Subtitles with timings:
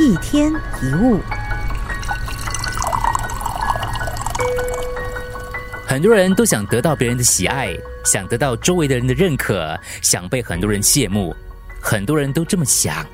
[0.00, 1.20] 一天一物，
[5.86, 7.72] 很多人都想得到别人的喜爱，
[8.04, 11.34] 想得到周围的人的认可，想被很多人羡慕。
[11.80, 13.06] 很多人都这么想，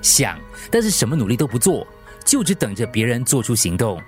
[0.00, 0.38] 想，
[0.70, 1.86] 但是什么努力都不做，
[2.24, 4.00] 就只等着别人做出行动。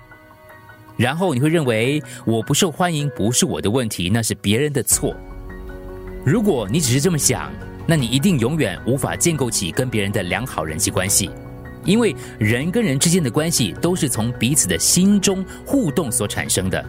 [0.97, 5.15] 然后你会认为我不受欢迎不是我的问题，那是别人的错。
[6.25, 7.51] 如果你只是这么想，
[7.85, 11.29] 那你一定永远无法建构起跟别人的良好人际关系，
[11.83, 16.83] 因为人跟人之间的关系都是从彼此的心中互动所产生的。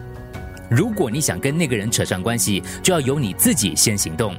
[0.69, 4.35] 如果你想跟那个人扯上关系，就要由你自己先行动。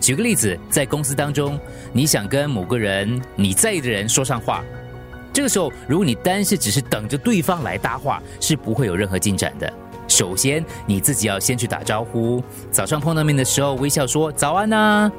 [0.00, 1.58] 举个例子，在公司当中，
[1.92, 4.64] 你想跟某个人你在意的人说上话，
[5.32, 9.72] 这个时候，如果你单是只是等着对方来搭话，是不会有任何进展的。
[10.08, 15.12] 首先，你自己要先去打招呼，早上碰到面的时候微笑说早安呐。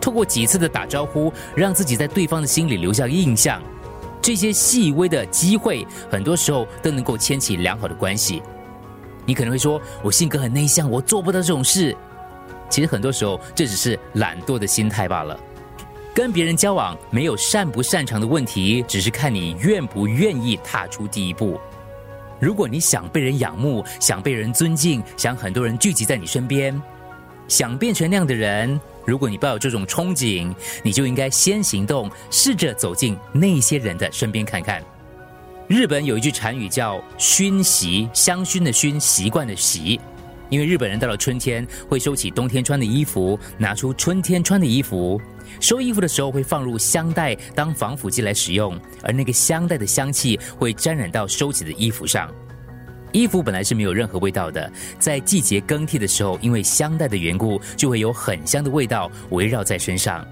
[0.00, 3.62] 透过几次的打招呼，让自己在对方的心里留下印象，
[4.22, 8.42] 这些细微的机会，很多时候都能够牵起良好的关系。
[9.26, 11.96] 你可能会说，我性格很内向，我做不到这种事。
[12.68, 15.38] 其实很多时候，这只是懒惰的心态罢了。
[16.12, 21.60] 跟别人交往没有擅不擅长的问题，只是看你愿不愿意踏出第一步。
[22.40, 26.80] 如果你想被人仰慕，想被人尊敬，想很多人聚集在你身边，
[27.46, 28.80] 想变成那样的人，
[29.10, 34.80] 如果你抱有这种憧憬，你就应该先行动，试着走进那些人的身边看看。
[35.66, 40.00] 日本有一句禅语叫“熏习”，香薰的熏，习惯的习。
[40.48, 45.20] 因为日本人到了春天会收起冬天穿的衣服，拿出春天穿的衣服。
[45.58, 52.32] 收衣服的时候会放入香袋当防腐剂来使用，而那个香袋的香气会沾染到收起的衣服上。
[53.12, 60.26] 衣服本来是没有任何味道的，在季节更替的时候，因为香袋的缘故，就会有很香的味道围绕在身上。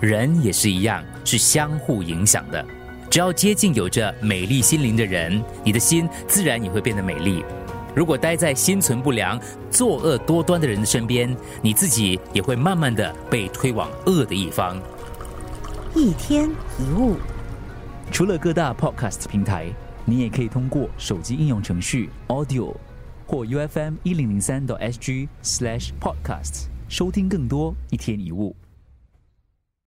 [0.00, 2.64] 人也是一样，是相互影响的。
[3.10, 7.44] 只要接近有着美丽心灵的人，你的心自然也会变得美丽。
[7.94, 9.40] 如果待在心存不良、
[9.70, 14.80] 作恶多端的人的身边，你自己也会慢慢的被推往恶的一方。
[15.94, 17.16] 一天一物，
[18.10, 19.68] 除了各大 podcast 平台，
[20.06, 22.74] 你也可以通过手机应用程序 Audio
[23.26, 28.54] 或 U F M 一零零三 SG slash podcast 收听更多一天一物。